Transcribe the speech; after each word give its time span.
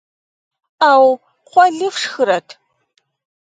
Ӏэу, 0.79 1.09
кхъуэли 1.45 1.87
фшхырэт? 1.95 2.47